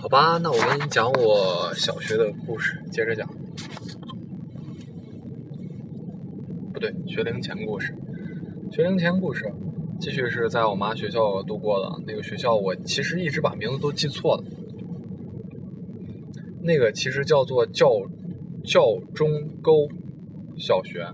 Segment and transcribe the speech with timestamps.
[0.00, 3.28] 好吧，那我给你讲我小学的故事，接着讲。
[6.72, 7.92] 不对，学龄前故事。
[8.70, 9.52] 学龄前故事，
[10.00, 12.02] 继续是在我妈学校度过的。
[12.06, 14.44] 那个学校，我其实一直把名字都记错了。
[16.62, 17.90] 那个其实叫做教
[18.64, 19.28] 教中
[19.60, 19.88] 沟
[20.56, 21.04] 小学，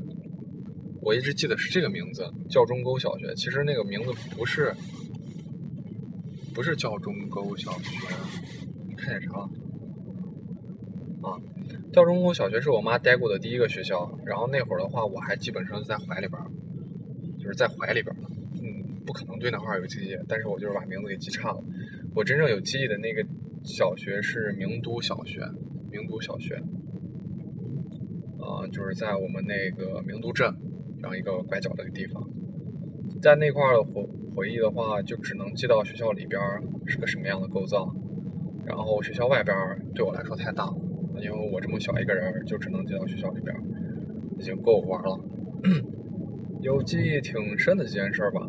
[1.01, 3.35] 我一直记得是这个名字，教中沟小学。
[3.35, 4.75] 其实那个名字不是，
[6.53, 7.91] 不是教中沟小学。
[9.04, 9.50] 看见啥了？
[11.22, 11.36] 啊，
[11.93, 14.18] 教中沟小学是我妈待过的第一个学校。
[14.25, 16.40] 然后那会儿的话，我还基本上是在怀里边，
[17.39, 18.14] 就是在怀里边。
[18.63, 21.63] 嗯，不可能对那块有记忆，但是我就是把名字给记差了。
[22.14, 23.27] 我真正有记忆的那个
[23.63, 25.41] 小学是名都小学，
[25.91, 26.57] 名都小学。
[28.41, 30.55] 啊，就是在我们那个名都镇，
[31.00, 32.27] 然后一个拐角的地方。
[33.22, 36.41] 在那块的回回忆的话，就只能记到学校里边
[36.86, 37.94] 是个什么样的构造。
[38.67, 39.56] 然后学校外边
[39.95, 40.75] 对我来说太大了，
[41.22, 43.55] 因为我这么小一个人，就只能进到学校里边，
[44.38, 45.20] 已经够玩了。
[46.61, 48.48] 有记忆挺深的几件事吧，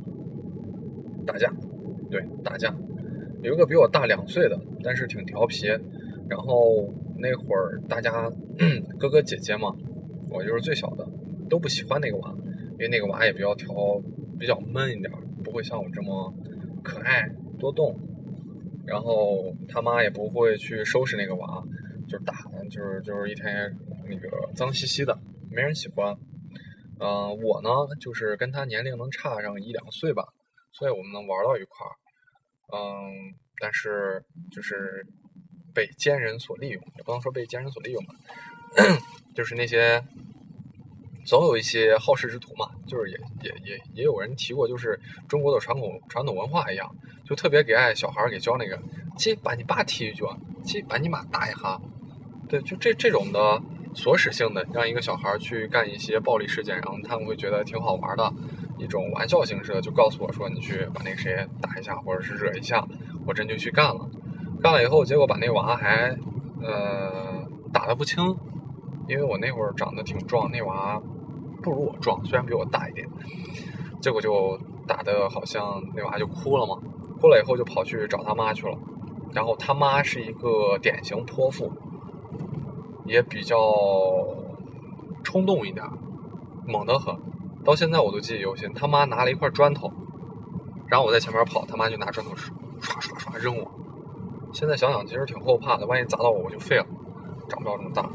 [1.26, 1.54] 打架，
[2.10, 2.74] 对，打架。
[3.42, 5.68] 有一个比我大两岁的，但是挺调皮。
[6.28, 8.32] 然后那会儿大家
[8.98, 9.76] 哥哥姐姐嘛，
[10.32, 11.08] 我就是最小的，
[11.50, 12.34] 都不喜欢那个娃，
[12.72, 14.02] 因为那个娃也比较调，
[14.40, 15.12] 比较闷一点，
[15.44, 16.34] 不会像我这么
[16.82, 17.96] 可爱多动。
[18.86, 21.64] 然后他妈也不会去收拾那个娃，
[22.08, 22.34] 就是打，
[22.70, 23.76] 就是就是一天
[24.08, 25.18] 那个脏兮兮的，
[25.50, 26.16] 没人喜欢。
[27.00, 27.70] 嗯，我呢
[28.00, 30.24] 就是跟他年龄能差上一两岁吧，
[30.72, 31.92] 所以我们能玩到一块儿。
[32.74, 35.06] 嗯，但是就是
[35.74, 38.14] 被奸人所利用，也不能说被奸人所利用吧，
[39.36, 40.04] 就是那些。
[41.26, 46.88] 总有一些好事之徒嘛，就是也也也也有人提过，就是中国的传统传统文化一样，
[47.26, 48.80] 就特别给爱小孩给教那个，
[49.18, 51.82] 去把你爸踢一脚，去把你妈打一下，
[52.48, 53.60] 对，就这这种的
[53.96, 58.32] 唆使性的，让一个小孩去干一些暴力事件，然后他们会觉得挺好玩的，
[58.78, 62.86] 一种玩笑形式的，就告诉我说你去把那个谁打一下，或者是惹一下，
[63.26, 64.08] 我真就去干了，
[64.62, 66.16] 干了以后，结果把那娃还
[66.62, 68.24] 呃打得不轻，
[69.08, 71.02] 因为我那会儿长得挺壮，那娃。
[71.66, 73.10] 不如我壮，虽然比我大一点，
[74.00, 74.56] 结果就
[74.86, 76.78] 打的好像那娃就哭了嘛，
[77.20, 78.78] 哭了以后就跑去找他妈去了，
[79.34, 81.72] 然后他妈是一个典型泼妇，
[83.06, 83.58] 也比较
[85.24, 85.84] 冲动一点，
[86.68, 87.16] 猛得很，
[87.64, 88.72] 到现在我都记忆犹新。
[88.74, 89.92] 他妈拿了一块砖头，
[90.86, 93.72] 然后我在前面跑，他妈就拿砖头唰唰唰扔我。
[94.54, 96.86] 现在想想其实挺后怕的，万一砸到我我就废了，
[97.50, 98.08] 长不了这么大。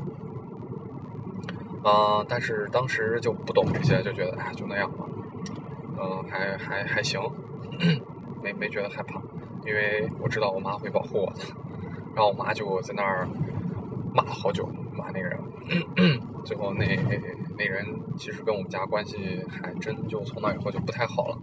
[1.82, 5.04] 啊，但是当时就不懂这些，就觉得哎，就那样吧。
[5.98, 7.20] 嗯，还还还行，
[8.42, 9.20] 没没觉得害怕，
[9.66, 11.40] 因为我知道我妈会保护我的。
[12.14, 13.28] 然后我妈就在那儿
[14.14, 15.38] 骂了好久，骂那个人。
[16.44, 16.84] 最后那
[17.56, 17.84] 那人
[18.16, 21.38] 其实跟我们家关系还真就从那以后就不太好了。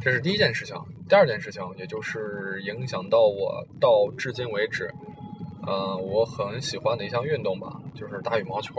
[0.00, 0.74] 这是第一件事情，
[1.08, 4.92] 第二件事情，也就是影响到我到至今为止。
[5.66, 8.74] 嗯，我很喜欢的一项运动吧，就是打羽毛球。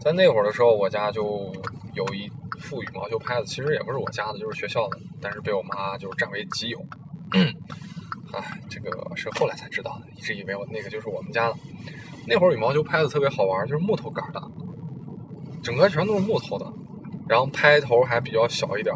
[0.00, 1.52] 在那会儿的时候，我家就
[1.94, 6.78] 有一副羽毛球拍子，其实也不是我家的，就是学校的，但是被我妈就占为己有。
[8.32, 11.54] 哎，这个是后来才知道的，一直以为我那个就是我们家的。
[12.26, 14.40] 那会儿羽毛球拍子特别好玩，就是木头杆的，
[15.62, 16.72] 整个全都是木头的，
[17.28, 18.94] 然后拍头还比较小一点，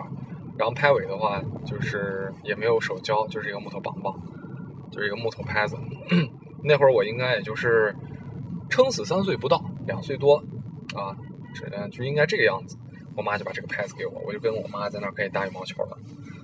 [0.56, 4.14] 然后拍尾的话就是也没有手胶，就是一个木头棒棒，
[4.90, 5.76] 就是一个木头拍子。
[6.66, 7.94] 那会儿我应该也就是
[8.68, 10.36] 撑死三岁不到，两岁多
[10.94, 11.16] 啊，
[11.54, 12.76] 这就应该这个样子。
[13.16, 15.96] 我妈就把这个拍子给我，我就跟我妈在那儿可以打羽毛球了。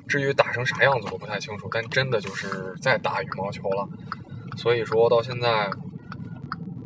[0.08, 3.86] 至于打成啥样子，我不太清楚，但真的就是在打羽毛球了。
[4.56, 5.68] 所以说到现在，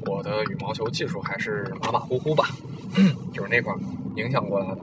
[0.06, 2.46] 我的羽毛球技术还是马马虎虎吧，
[3.32, 3.78] 就是那块儿
[4.16, 4.78] 影响过来的。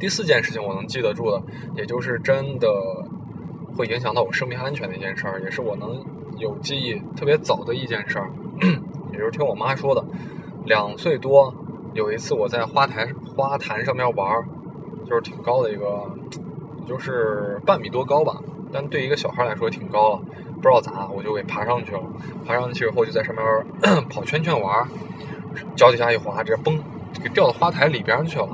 [0.00, 1.42] 第四件事情我能记得住的，
[1.76, 2.68] 也就是真的
[3.76, 6.04] 会影响到我生命安全的一件事儿，也是我能。
[6.38, 8.30] 有记忆特别早的一件事儿，
[9.12, 10.04] 也就是听我妈说的。
[10.64, 11.52] 两岁多
[11.94, 14.44] 有一次，我在花坛花坛上面玩，
[15.06, 16.04] 就是挺高的一个，
[16.86, 18.36] 就是半米多高吧。
[18.70, 20.20] 但对一个小孩来说挺高了，
[20.56, 22.02] 不知道咋，我就给爬上去了。
[22.46, 23.42] 爬上去以后就在上面
[24.10, 24.86] 跑圈圈玩，
[25.74, 26.78] 脚底下一滑，直接嘣，
[27.22, 28.48] 给掉到花坛里边去了。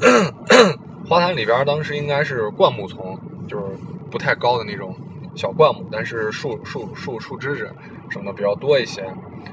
[1.06, 3.64] 花坛里边当时应该是灌木丛，就是
[4.10, 4.94] 不太高的那种。
[5.36, 7.70] 小灌木，但是树树树树枝子
[8.08, 9.02] 什么的比较多一些，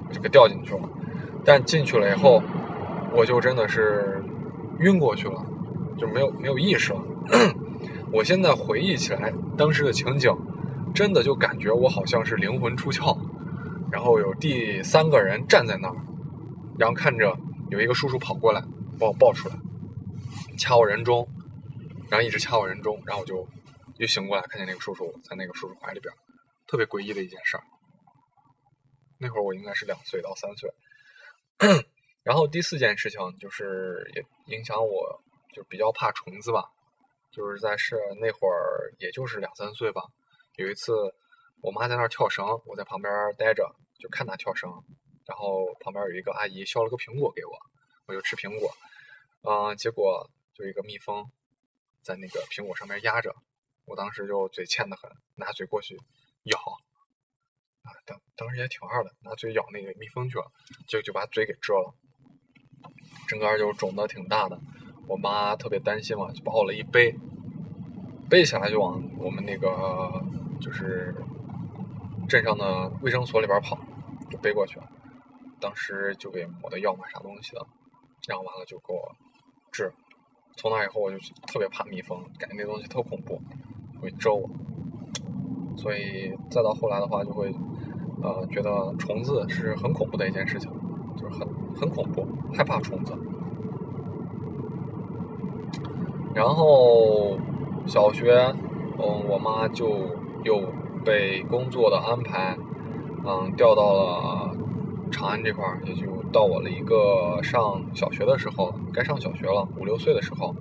[0.08, 0.90] 我就给掉进去了。
[1.46, 2.42] 但进去了以后，
[3.14, 4.24] 我就真的是
[4.80, 5.46] 晕过去了，
[5.98, 7.02] 就没有没有意识了。
[8.14, 10.32] 我现在回忆起来当时的情景，
[10.94, 13.18] 真的就感觉我好像是灵魂出窍，
[13.92, 15.96] 然后有第三个人站在那儿，
[16.78, 17.36] 然后看着
[17.70, 18.62] 有一个叔叔跑过来
[18.98, 19.56] 把我抱出来，
[20.58, 21.28] 掐我人中，
[22.10, 23.46] 然后一直掐我人中，然后我就
[24.04, 26.14] 一醒过来，看见那个叔叔在那个叔叔怀里边，
[26.68, 27.64] 特别诡异的一件事儿。
[29.18, 30.70] 那会儿我应该是两岁到三岁。
[32.22, 35.24] 然后第四件事情就是也影响我，
[35.54, 36.66] 就比较怕虫子吧。
[37.32, 40.04] 就是在是那会儿，也就是两三岁吧。
[40.58, 40.92] 有一次，
[41.62, 44.70] 我妈在那儿跳绳，我在旁边待着，就看她跳绳。
[45.26, 47.58] 然后旁边有一个阿姨削了个苹果给我，
[48.08, 48.70] 我就吃苹果。
[49.44, 51.26] 嗯，结果就一个蜜蜂
[52.02, 53.34] 在那个苹果上面压着，
[53.86, 55.98] 我当时就嘴欠的很，拿嘴过去
[56.44, 56.58] 咬。
[57.84, 60.46] 啊，当当时也挺二的，拿嘴咬那个蜜蜂去了，
[60.88, 61.94] 就就把嘴给蛰了。
[63.28, 64.60] 整个就肿的挺大的，
[65.08, 67.14] 我妈特别担心嘛，就把我了一背，
[68.30, 70.24] 背起来就往我们那个
[70.62, 71.14] 就是
[72.30, 73.78] 镇上的卫生所里边跑，
[74.32, 74.90] 就背过去了。
[75.60, 77.68] 当时就给抹的药嘛啥东西的，
[78.28, 79.16] 然后完了就给我
[79.72, 79.94] 治。
[80.56, 83.42] 从那以后我就特别怕蜜蜂，感觉那东西特恐怖，
[84.04, 84.48] 会蛰我。
[85.76, 87.52] 所以再到后来的话，就会
[88.22, 90.70] 呃觉得虫子是很恐怖的一件事情。
[91.16, 91.48] 就是很
[91.80, 93.14] 很恐怖，害怕虫子。
[96.34, 97.38] 然后
[97.86, 98.34] 小学，
[98.98, 99.90] 嗯，我妈就
[100.44, 100.60] 又
[101.06, 102.58] 被工作的安排，
[103.24, 104.58] 嗯，调到了
[105.12, 110.56] 长安这块儿，也就到我了一个上小学的时候，该上小学了，五六岁的时候，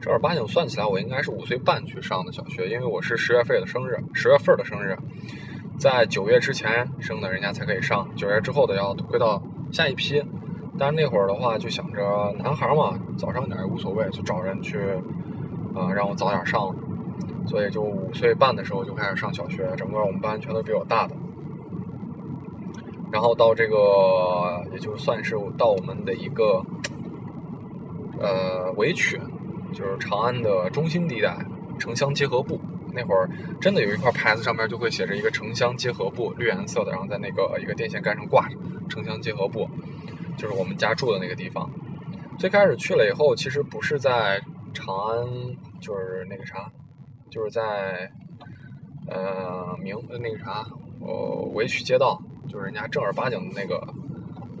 [0.00, 4.96] 正儿八经算起来，我应该是五岁半去上的小学，因为我是十月份的生日，十月份的生日，
[5.78, 9.42] 在九月之前生的人家才可以上，九月之后的要归到。
[9.70, 10.24] 下一批，
[10.78, 14.78] 但是那会儿的话就想着男孩嘛，早上点也无所谓，就找人去，
[15.74, 16.74] 呃，让我早点上，
[17.46, 21.14] 所以就五岁半的时候就开始上小学，整个我们班全都比我大的，
[23.12, 26.64] 然后到这个也就算是到我们的一个，
[28.18, 29.20] 呃，围裙，
[29.72, 31.36] 就是长安的中心地带，
[31.78, 32.60] 城乡结合部。
[32.94, 33.28] 那会儿
[33.60, 38.56] 真的有一块牌子，上面就会写着一个城乡结合部，绿颜色的，然后在那个一个电线杆上挂着
[38.88, 39.68] 城乡结合部，
[40.36, 41.70] 就是我们家住的那个地方。
[42.38, 44.40] 最开始去了以后，其实不是在
[44.72, 45.26] 长安，
[45.80, 46.72] 就是那个啥，
[47.30, 48.10] 就是在
[49.06, 50.66] 呃明那个啥，
[51.00, 53.76] 呃围区街道，就是人家正儿八经的那个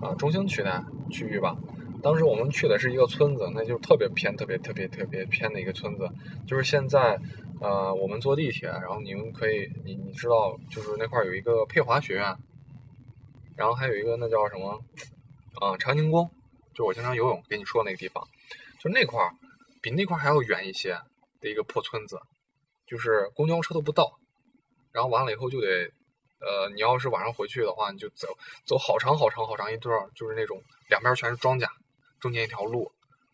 [0.00, 1.56] 啊中心区的区域吧。
[2.02, 6.08] 当时我们去的是一个村子，那就是特别偏、特别特别特别偏的一个村子，
[6.46, 7.18] 就是现在。
[7.60, 12.36] 呃，我们坐地铁，然后你们可以，你你知道，就是那块儿有一个佩华学院，
[13.56, 14.80] 然后还有一个那叫什么，
[15.60, 16.30] 啊，长宁宫，
[16.72, 18.22] 就我经常游泳跟你说那个地方，
[18.78, 19.32] 就那块儿
[19.82, 20.96] 比那块儿还要远一些
[21.40, 22.20] 的一个破村子，
[22.86, 24.20] 就是公交车都不到，
[24.92, 28.28] 然后完了以后就得，呃，你要是晚上回去的话，你就走
[28.64, 31.66] 走好长好长好长一段，就是那种两边全是庄稼，
[32.20, 32.90] 中间一条路，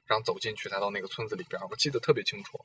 [0.07, 2.59] 然后走进去才到那个村子里边，我记得特别清楚。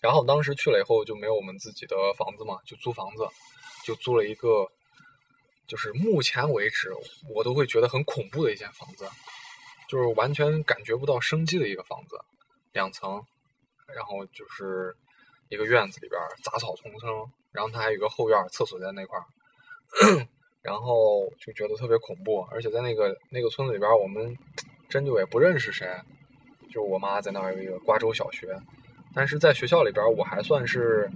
[0.00, 3.26] 然后当时去了以后就没有我们自己的房子嘛，就租房子，
[3.84, 4.70] 就租了一个，
[5.66, 6.90] 就是目前为止
[7.34, 9.08] 我都会觉得很恐怖的一间房子，
[9.88, 12.18] 就是完全感觉不到生机的一个房子，
[12.72, 13.24] 两层，
[13.94, 14.94] 然后就是
[15.48, 17.10] 一个院子里边杂草丛生，
[17.50, 19.24] 然后它还有一个后院，厕所在那块儿，
[20.62, 24.36] 然后就觉得特别恐怖，而且在那个那个村子里边，我们
[24.88, 25.88] 真就也不认识谁，
[26.70, 28.48] 就我妈在那儿有一个瓜州小学。
[29.14, 31.10] 但是在学校里边，我还算是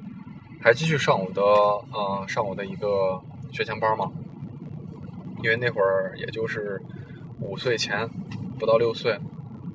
[0.63, 3.21] 还继续上我的呃上我的一个
[3.53, 4.11] 学前班嘛，
[5.43, 6.81] 因为那会儿也就是
[7.41, 8.09] 五岁前
[8.59, 9.19] 不到六岁，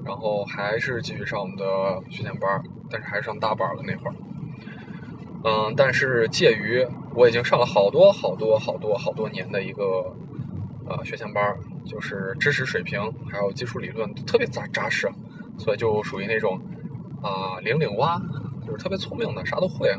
[0.03, 4.15] 然后还是继续上我们的学前班，但是还是上大班了那会儿。
[5.43, 6.83] 嗯，但是介于
[7.13, 10.11] 我已经上了好多好多好多好多年的一个
[10.87, 12.99] 呃学前班，就是知识水平
[13.29, 15.09] 还有基础理论特别扎扎实，
[15.57, 16.59] 所以就属于那种。
[17.21, 18.21] 啊，零零蛙
[18.63, 19.89] 就是特别聪明的，啥都会。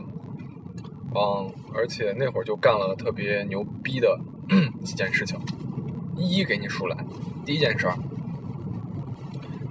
[1.12, 4.16] 嗯，而且那会儿就干了特别牛逼的
[4.84, 5.36] 几件事情，
[6.16, 6.96] 一一给你数来。
[7.44, 7.96] 第一件事儿，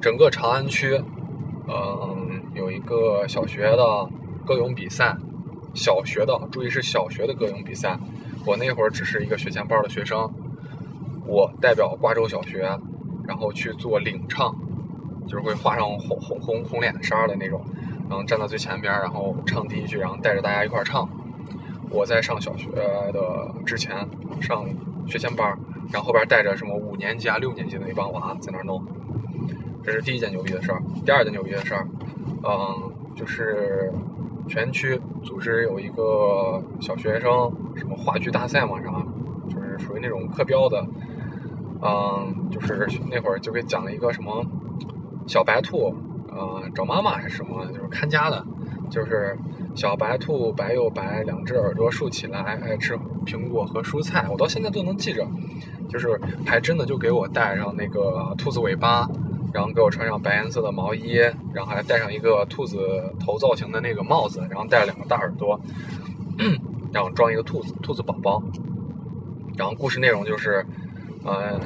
[0.01, 1.01] 整个长安区，
[1.69, 4.09] 嗯，有一个小学的
[4.45, 5.15] 歌咏比赛，
[5.73, 7.97] 小学的，注意是小学的歌咏比赛。
[8.45, 10.29] 我那会儿只是一个学前班的学生，
[11.25, 12.61] 我代表瓜州小学，
[13.27, 14.55] 然后去做领唱。
[15.27, 17.59] 就是会画上红红红红脸纱的那种，
[18.07, 21.09] 然后站到最前边，然后唱第一句，然后带着大家一块唱。
[21.89, 24.07] 我在上小学的之前
[24.39, 24.63] 上
[25.07, 25.47] 学前班，
[25.91, 28.85] 然后后边带着什么五年级啊、六年级的那帮娃在那弄。
[29.83, 30.79] 这是第一件牛逼的事儿。
[31.03, 31.87] 第二件牛逼的事儿，
[32.43, 33.91] 嗯，就是
[34.47, 38.91] 全区组织有一个小学生什么话剧大赛嘛啥，
[39.49, 40.85] 就是属于那种课标的，
[41.81, 44.45] 嗯，就是那会儿就给讲了一个什么
[45.27, 45.95] 小白兔，
[46.29, 48.45] 呃，找妈妈还是什么，就是看家的，
[48.89, 49.37] 就是
[49.75, 55.27] 小白兔白又白，两只耳朵竖起来，爱吃苹果和蔬菜，我到现在都能记着，
[55.89, 59.07] 就是还真的就给我戴上那个兔子尾巴。
[59.53, 61.13] 然后给我穿上白颜色的毛衣，
[61.53, 62.77] 然后还戴上一个兔子
[63.17, 65.57] 头造型的那个帽子，然后戴了两个大耳朵，
[66.91, 68.43] 然后装一个兔子兔子宝宝。
[69.55, 70.65] 然后故事内容就是，
[71.25, 71.59] 呃，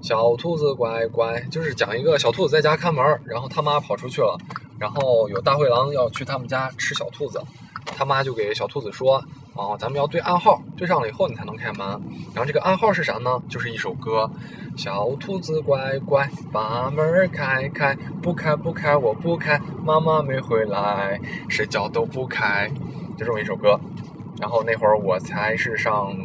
[0.00, 4.38] 小兔子乖乖，就是讲一个小兔子在家看门，然后他妈跑出去了，
[4.78, 7.42] 然后有大灰狼要去他们家吃小兔子，
[7.84, 9.22] 他妈就给小兔子说。
[9.54, 11.86] 哦，咱们要对暗号，对上了以后你才能开门。
[12.32, 13.30] 然后这个暗号是啥呢？
[13.50, 14.30] 就是一首歌：
[14.78, 22.72] 小兔子乖乖，把门开开，不开不开我不开，妈妈没回来，睡觉都不开，
[23.18, 23.78] 就这么一首歌。
[24.40, 26.16] 然后那会儿我才是上，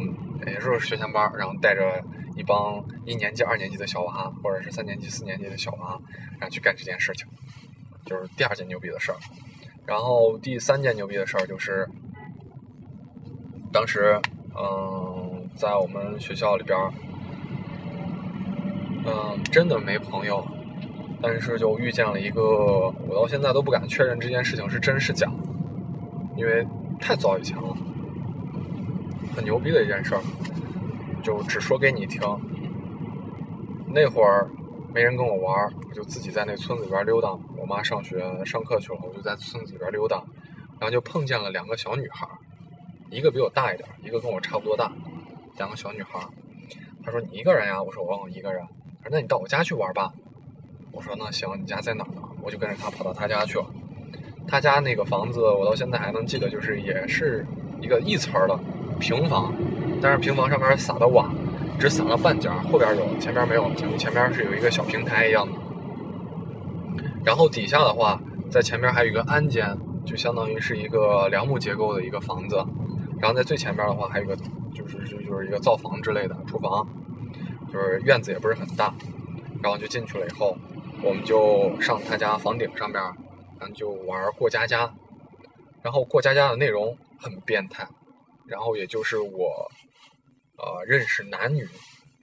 [0.50, 2.02] 也是学前班，然后带着
[2.36, 5.98] 一帮一年级、二年级的小娃，或者是三年级、四年级的小娃，
[6.38, 7.26] 然后去干这件事情，
[8.04, 9.18] 就是第二件牛逼的事儿。
[9.86, 11.88] 然后第三件牛逼的事儿就是。
[13.70, 14.18] 当时，
[14.58, 16.74] 嗯，在我们学校里边，
[19.04, 20.42] 嗯，真的没朋友，
[21.20, 22.42] 但是就遇见了一个，
[23.06, 25.30] 我到现在都不敢确认这件事情是真是假，
[26.34, 26.66] 因为
[26.98, 27.76] 太早以前了，
[29.38, 30.22] 很牛逼的一件事儿，
[31.22, 32.20] 就只说给你听。
[33.86, 34.50] 那会儿
[34.92, 37.30] 没人跟我玩，我就自己在那村子里边溜达。
[37.56, 40.16] 我妈上学上课去了，我就在村子里边溜达，
[40.80, 42.26] 然后就碰见了两个小女孩。
[43.10, 44.90] 一个比我大一点，一个跟我差不多大，
[45.56, 46.18] 两个小女孩。
[47.04, 48.60] 她说：“你一个人呀？”我说：“我一个人。”
[49.04, 50.12] 她说：“那你到我家去玩吧。”
[50.90, 53.66] 我说：“那行，你家在哪儿呢？”我就跟着她跑到她家去了。
[54.48, 57.46] 她家那个房子，我到现在还能记得，就是也是
[57.80, 58.58] 一个一层的
[58.98, 59.52] 平房，
[60.02, 61.30] 但是平房上面撒的瓦
[61.78, 63.72] 只撒了半截，后边有，前边没有。
[63.74, 65.52] 前前边是有一个小平台一样的。
[67.24, 72.56] 然后底下的话，在前面还有一个安间，就相当于是一个梁木结构的一个房子。
[73.20, 74.36] 然后在最前边的话，还有一个
[74.74, 76.86] 就是就是一个灶房之类的厨房，
[77.72, 78.94] 就是院子也不是很大。
[79.62, 80.56] 然后就进去了以后，
[81.02, 83.02] 我们就上他家房顶上边，
[83.58, 84.92] 然后就玩过家家。
[85.82, 87.86] 然后过家家的内容很变态，
[88.48, 89.68] 然后也就是我
[90.56, 91.68] 呃认识男女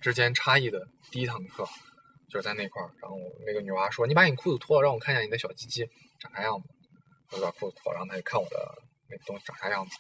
[0.01, 1.63] 之间差异的第一堂课，
[2.29, 2.89] 就是在那块儿。
[3.01, 5.85] 然后那个女娃说：“你把你裤子脱了，让我看一下你的小鸡鸡
[6.19, 6.67] 长啥样子。”
[7.31, 8.57] 我就把裤子脱了，让她看我的
[9.09, 9.95] 那个东西长啥样子。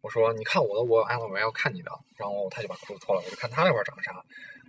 [0.00, 4.12] 我说：“你看我的，我哎，我要看你的。”然后他就把裤子脱了，我就看他那块长啥，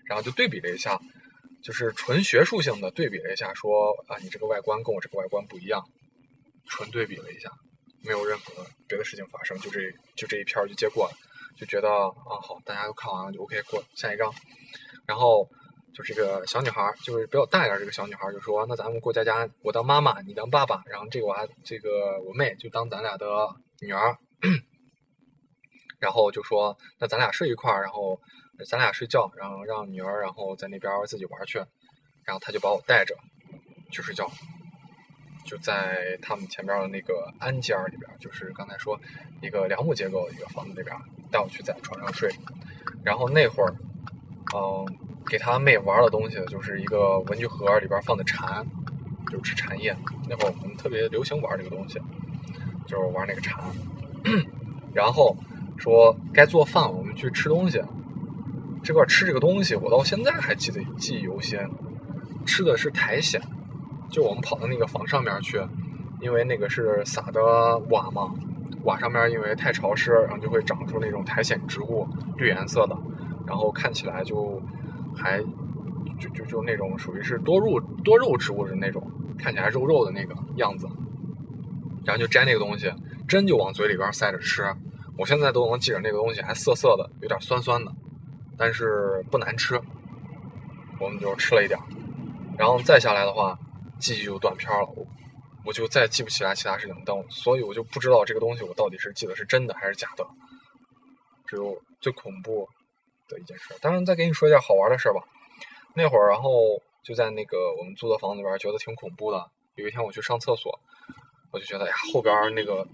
[0.08, 1.00] 然后就对比了一下，
[1.64, 5.84] 就是纯学术性的对比了一下，说啊，你这个外观跟我这个外观不一样，
[6.68, 7.52] 纯对比了一下，
[8.04, 9.80] 没有任何别的事情发生，就这
[10.16, 11.12] 就这一篇就接过了，
[11.58, 14.34] 就觉得啊好，大家都看完了就 OK 过下一张。
[15.06, 15.48] 然后
[15.94, 23.28] 就这个小女孩，就是比较大一点这个小女孩就说：“那咱们过家家，我当妈妈，你当爸爸，然后这个娃这个我妹就当咱俩的
[23.82, 24.16] 女儿。
[26.00, 28.18] ”然后就说，那咱俩睡一块儿，然后
[28.70, 31.58] 咱俩睡觉，然后让女儿然后在那边自己玩去，
[32.24, 33.16] 然后他就把我带着
[33.92, 34.32] 去睡觉，
[35.50, 39.00] 就在他们前边的那个安间里边，就是刚才说
[39.42, 40.96] 一个梁木结构的一个房子那边，
[41.32, 42.30] 带我去在床上睡。
[43.04, 43.74] 然后那会儿，
[44.56, 44.86] 嗯，
[45.28, 48.64] 给他妹玩的东西就是一个文具盒里边放的蝉，
[49.32, 49.96] 就是吃蝉叶。
[50.30, 52.00] 那会儿我们特别流行玩这个东西，
[52.86, 53.60] 就是玩那个蝉，
[54.94, 55.36] 然后。
[55.82, 57.82] 说该做饭，我们去吃东西。
[58.84, 61.58] 这块吃这个东西，我到现在还记得记忆犹新。
[62.46, 63.42] 吃的是苔藓，
[64.10, 65.62] 就我们跑到那个房上面去，
[66.22, 67.42] 因为那个是撒的
[67.90, 68.34] 瓦嘛，
[68.84, 72.98] 瓦上面因为太潮湿，然后就会长出那种苔藓植物，绿颜色的，
[73.46, 74.62] 然后看起来就
[75.16, 75.40] 还
[76.20, 79.02] 就就就那种属于是多肉多肉植物的那种，
[79.38, 80.88] 看起来肉肉的那个样子。
[82.06, 82.92] 然后就摘那个东西，
[83.28, 84.64] 真就往嘴里边塞着吃。
[85.18, 87.92] 我现在都能记着那个东西，还涩涩的，有点酸酸的，
[88.58, 89.80] 但是不难吃。
[91.00, 91.78] 我们就吃了一点，
[92.58, 93.58] 然后再下来的话，
[94.00, 95.06] 记忆就断片了，我
[95.66, 100.26] 我就再记不起来其他事情，但所以我就不知道这个东西我到底是记得是真的还是假的。
[101.46, 102.68] 只有最恐怖
[103.28, 105.22] 的一件事，当然再给你说一件好玩的事吧。
[105.96, 106.52] 那会儿，然后
[107.04, 109.46] 就在那个我们租的房子里边，觉得挺恐怖的。
[109.76, 110.72] 有一天我去上厕所，
[111.52, 112.88] 我就觉得呀，后边那个。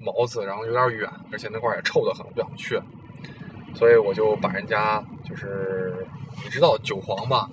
[0.00, 2.78] 毛子，然后有点远，而且那块也臭得很，不想去，
[3.74, 6.04] 所以我就把人家就是
[6.42, 7.48] 你知道韭黄吧？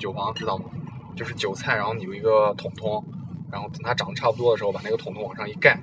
[0.00, 0.64] 韭黄知道吗？
[1.14, 3.04] 就是韭菜，然后你有一个桶桶，
[3.50, 5.78] 然后等它长得差不多的时候，把那个桶桶往上一盖，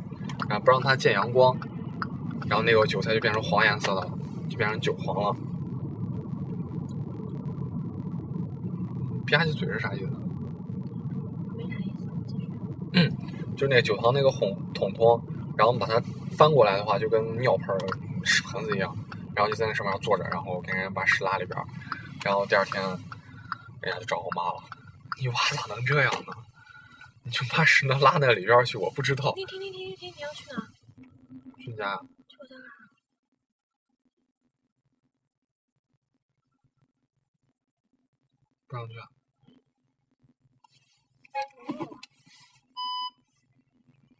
[0.47, 1.55] 然后不让它见阳光，
[2.47, 4.11] 然后那个韭菜就变成黄颜色的了，
[4.49, 5.33] 就变成韭黄了。
[9.31, 10.09] 吧唧嘴是啥意思？
[13.55, 15.21] 就是那个酒堂那个桶桶桶，
[15.57, 17.77] 然后我们把它翻过来的话，就跟尿盆儿、
[18.23, 18.95] 屎盆子一样，
[19.35, 21.65] 然后就在那上面坐着，然后给人把屎拉里边儿，
[22.23, 22.81] 然后第二天
[23.81, 24.58] 人家就找我妈了，
[25.19, 26.33] 你娃咋能这样呢？
[27.23, 28.77] 你就把屎能拉那里边去？
[28.77, 29.33] 我不知道。
[29.33, 30.55] 停停停停停，你要去哪？
[31.57, 32.67] 去你家去我家干啥？
[38.67, 39.05] 不让去啊？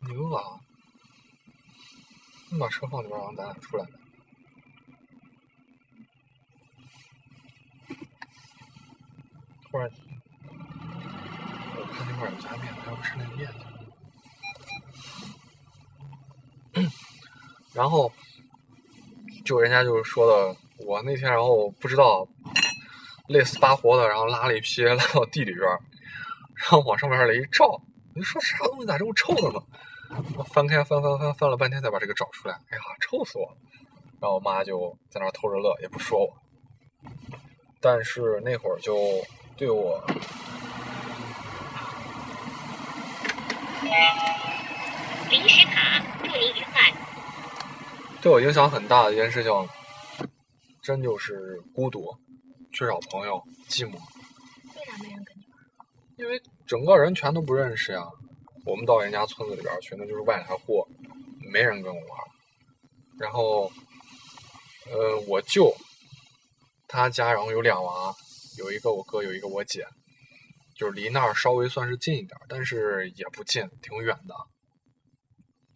[0.02, 0.60] 你饿啊？
[2.52, 3.92] 你把车放里边然后咱俩出来呗。
[9.72, 9.90] 突然，
[12.20, 13.50] 那块儿有家面，要不吃那个面。
[17.74, 18.12] 然后，
[19.46, 22.28] 就人家就是说的，我那天然后不知道
[23.28, 25.80] 累死巴活的，然后拉了一批拉到地里边儿，
[26.56, 27.82] 然后往上面来一照，
[28.14, 29.62] 你说啥东西咋这么臭的呢？
[30.36, 33.56] 我翻开翻翻翻翻了半天才把这个找出来，哎呀，臭死我了！
[34.20, 36.36] 然后我妈就在那儿偷着乐，也不说我。
[37.80, 38.98] 但是那会儿就
[39.56, 40.04] 对我
[45.30, 46.94] 临时卡，祝您愉快。
[48.22, 49.52] 对我影响很大的一件事情，
[50.82, 52.18] 真就是孤独，
[52.74, 53.94] 缺少朋友，寂寞。
[53.94, 55.58] 为啥没人跟你玩？
[56.18, 58.04] 因为整个人全都不认识呀。
[58.66, 60.86] 我们到人家村子里边去，那就是外来户，
[61.52, 62.10] 没人跟我玩。
[63.18, 63.72] 然后，
[64.92, 65.74] 呃，我舅
[66.88, 68.14] 他家然后有两娃，
[68.58, 69.88] 有一个我哥，有一个我姐，
[70.80, 74.34] 就是离那儿稍微算是近一点，但是也不近，挺远的。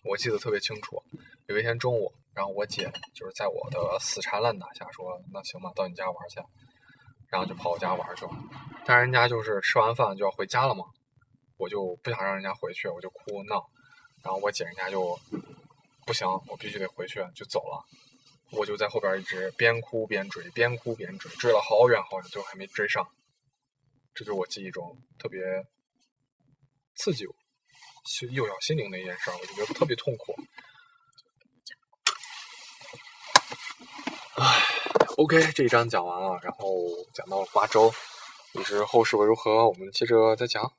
[0.06, 1.04] 我记得特别清楚，
[1.48, 6.40] 有一天中午，然后我姐就是在我的死缠烂打下说：“那行吧，到你家玩去。”
[7.30, 8.32] 然后就跑我家玩去了。
[8.86, 10.86] 但人家就是吃完饭就要回家了嘛，
[11.58, 13.62] 我就不想让人家回去，我就哭闹。
[14.24, 15.20] 然后我姐人家就
[16.08, 17.84] 不行，我必须得回去，就走了。
[18.54, 23.06] 我就在后边一直边哭边追，边哭边追，追了好远好远，最后还没追上。
[24.16, 25.42] 这就是我记忆中特别
[26.96, 27.34] 刺激我、
[28.06, 30.36] 心幼小心灵的一件事儿，我就觉得特别痛苦。
[34.36, 34.64] 唉
[35.18, 36.68] ，OK，这一章讲完了，然后
[37.14, 37.92] 讲到了瓜州，
[38.52, 40.72] 不知后事如何，我们接着再讲。